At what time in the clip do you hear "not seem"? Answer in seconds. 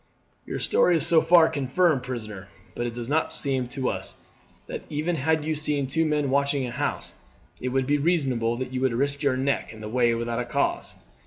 3.07-3.67